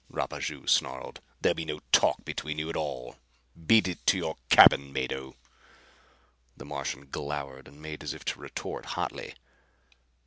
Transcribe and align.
Rapaju 0.11 0.67
snarled. 0.67 1.21
"There'll 1.41 1.53
be 1.53 1.63
no 1.63 1.79
talk 1.91 2.25
between 2.25 2.57
you 2.57 2.71
at 2.71 2.75
all. 2.75 3.17
Beat 3.67 3.87
it 3.87 4.03
to 4.07 4.17
your 4.17 4.35
cabin, 4.49 4.91
Mado." 4.91 5.35
The 6.57 6.65
Martian 6.65 7.07
glowered 7.11 7.67
and 7.67 7.79
made 7.79 8.01
as 8.01 8.15
if 8.15 8.25
to 8.25 8.39
retort 8.39 8.85
hotly. 8.97 9.35